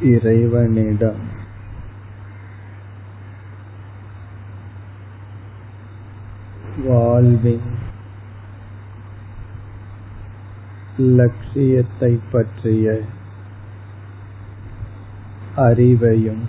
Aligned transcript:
இறைவனிடம். 0.00 1.38
வாழ்வின் 6.84 7.78
லட்சியத்தை 10.96 12.20
பற்றிய 12.32 13.00
அறிவையும் 15.56 16.44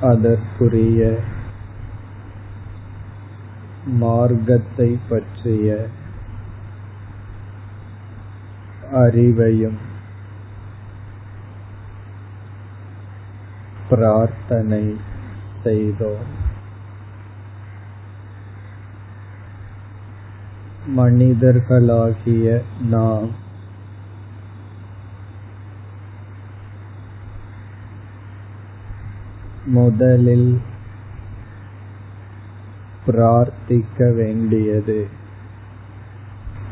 அதற்குரிய 0.00 1.18
மார்க்கத்தை 3.84 4.98
பற்றிய 5.08 5.88
அறிவையும் 8.92 9.76
பிரார்த்தனை 13.88 14.96
செய்தோம். 15.62 16.42
மனிதர்களாகிய 20.96 22.62
நாம் 22.80 23.42
முதலில் 29.66 30.60
பிரார்த்திக்க 33.06 34.14
வேண்டியது 34.14 35.08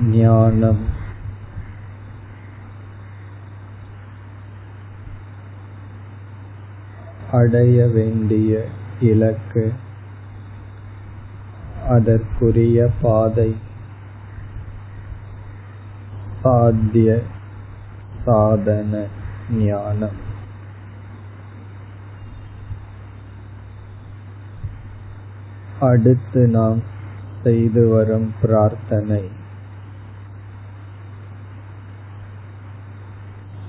ஞானம். 0.00 0.95
அடைய 7.32 7.86
வேண்டிய 7.86 8.64
இலக்கு 9.00 9.72
அதற்குரிய 11.88 12.90
பாதை 13.02 13.56
சாத்திய 16.42 17.22
சாதன 18.24 19.06
ஞானம். 19.50 20.24
அடுத்து 25.80 26.48
நாம் 26.48 26.82
செய்து 27.42 27.88
வரும் 27.88 28.34
பிரார்த்தனை. 28.42 29.30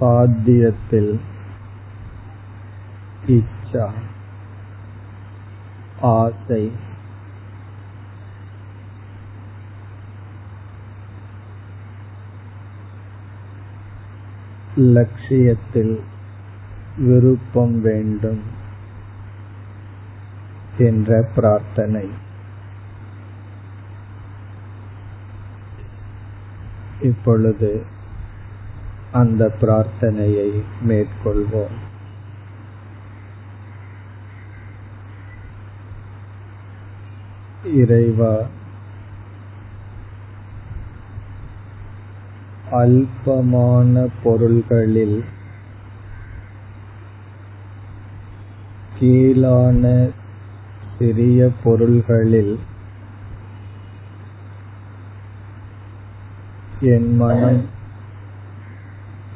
சாத்தியத்தில் 0.00 1.20
இச்சா 3.26 3.90
ஆசை 6.00 6.72
லட்சியத்தில் 14.76 16.02
விருப்பம் 16.96 17.80
வேண்டும் 17.80 18.42
என்ற 20.78 21.30
பிரார்த்தனை 21.34 22.08
இப்பொழுது 27.00 27.86
அந்த 29.12 29.54
பிரார்த்தனையை 29.60 30.62
மேற்கொள்வோம். 30.88 31.90
இறைவா. 37.72 38.34
அல்பமான 42.70 44.08
பொருள்களில் 44.22 45.24
கீழான 48.98 50.10
சிறிய 50.98 51.48
பொருள்களில் 51.64 52.58
என் 56.80 57.16
மனம் 57.16 57.62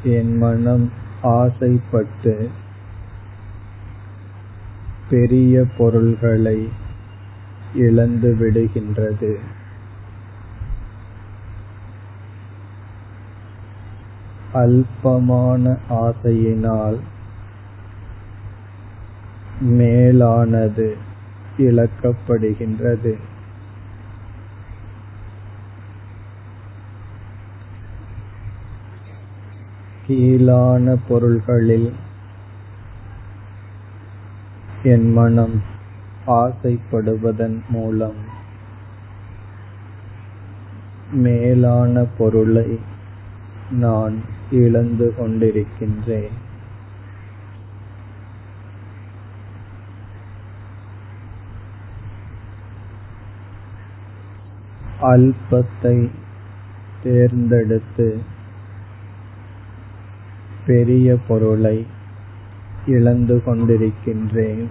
என் 0.02 0.36
மனம் 0.38 0.92
ஆசைப்பட்டு 1.22 2.50
பெரிய 5.10 5.64
பொருள்களை 5.78 6.84
இழந்து 7.76 8.36
விடுகின்றது. 8.40 9.38
அல்பமான 14.54 15.76
ஆசையினால் 15.90 16.98
மேலானது 19.60 20.96
இழக்கப்படுகின்றது. 21.58 23.16
கீழான 30.06 30.96
பொருள்களில் 31.08 31.92
என் 34.82 35.12
மனம் 35.12 35.74
ஆசைப்படுவதன் 36.26 37.60
மூலம். 37.68 38.34
மேலான 41.12 42.04
பொருளை 42.18 42.80
நான் 43.70 44.20
இழந்து 44.50 45.14
கொண்டிருக்கின்றேன். 45.18 46.30
அல்பத்தை 55.00 56.10
தேர்ந்தெடுத்து 57.02 58.22
பெரிய 60.66 61.16
பொருளை 61.28 61.86
இழந்து 62.86 63.42
கொண்டிருக்கின்றேன். 63.46 64.66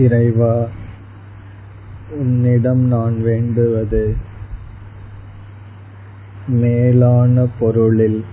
இறைவா 0.00 0.66
உன்னிடம் 2.10 2.84
நான் 2.88 3.22
வேண்டுவது 3.22 4.16
மேலான 6.46 7.46
பொருளில் 7.58 8.24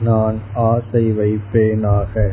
நான் 0.00 0.38
ஆசை 0.54 1.12
வைப்பேனாக. 1.12 2.30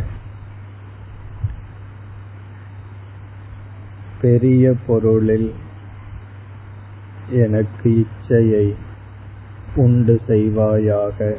பெரிய 4.21 4.73
பொருளில் 4.87 5.53
எனக்கு 7.29 7.91
இச்சையை 7.97 8.75
உண்டு 9.75 10.21
செய்வாயாக. 10.27 11.35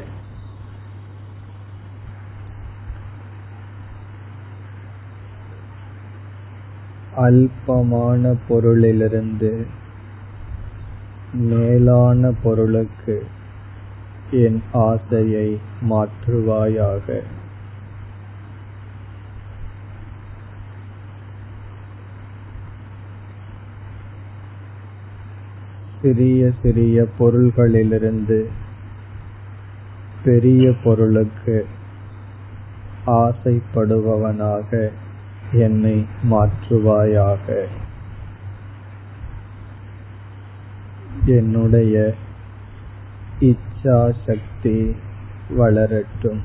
அல்பமான 7.16 8.36
பொருளிலிருந்து 8.48 9.66
மேலான 11.32 12.32
பொருளுக்கு 12.42 13.26
என் 14.30 14.62
ஆசையை 14.72 15.60
மாற்றுவாயாக. 15.88 17.22
சிறிய 26.02 26.50
சிறிய 26.62 27.06
பொருள்களிலிருந்து 27.18 28.44
பெரிய 30.24 30.72
பொருளுக்கு 30.84 31.66
ஆசைப்படுபவனாக 33.06 34.90
என்னை 35.52 36.06
மாற்றுவாயாக. 36.30 37.66
என்னுடைய 41.24 42.14
இச்சா 43.40 44.14
சக்தி 44.26 44.96
வளரட்டும். 45.58 46.40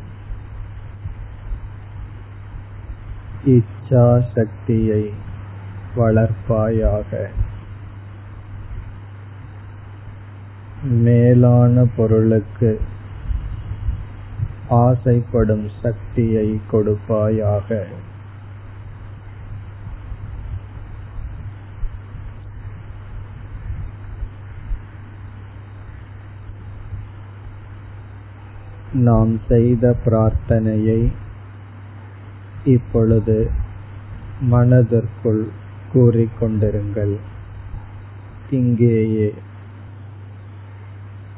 இச்சா 3.46 4.26
சக்தியை 4.36 5.14
வளர்ப்பாயாக. 5.96 7.28
மேலான 10.84 11.86
பொருளுக்கு 11.96 12.82
ஆசைப்படும் 14.70 15.70
சக்தியை 15.82 16.62
கொடுப்பாயாக. 16.72 17.86
நாம் 28.98 29.40
செய்த 29.48 29.96
பிரார்த்தனையை 30.06 31.12
இப்பொழுது 32.64 33.50
மனதிற்குள் 34.40 35.48
கூறிக்கொண்டிருங்கள். 35.94 37.16
இங்கேயே 38.50 39.34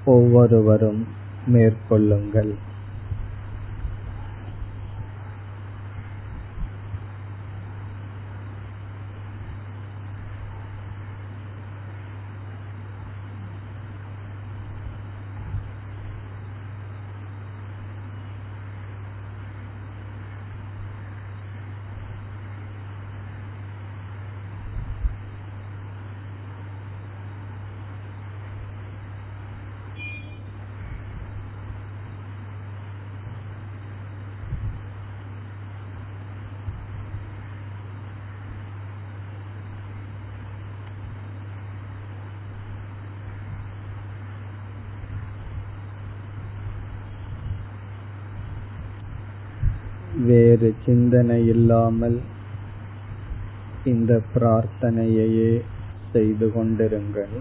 ஒவ்வொருவரும் 0.05 1.07
மேற்கொள்ளுங்கள். 1.45 2.55
வேறு 50.27 50.75
சிந்தனை 50.85 51.47
இல்லாமல் 51.47 52.17
இந்த 53.85 54.21
பிரார்த்தனையையே 54.33 55.51
செய்து 56.13 56.47
கொண்டிருங்கள். 56.51 57.35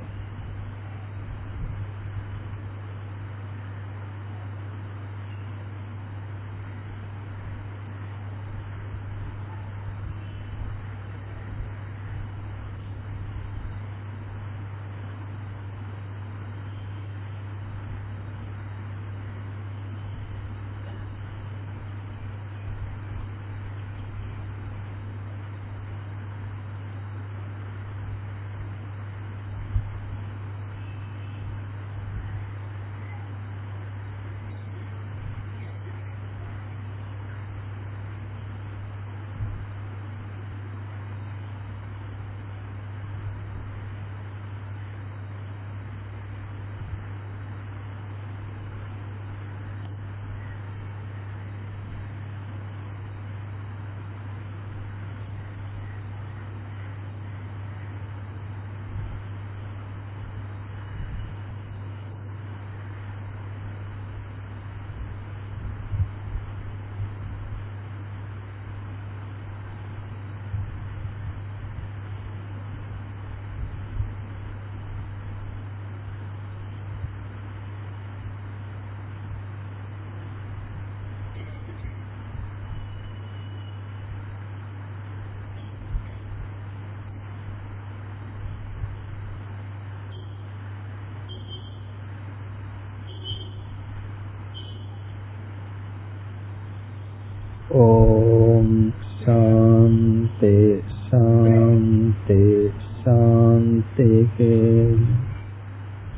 哦 97.71 98.48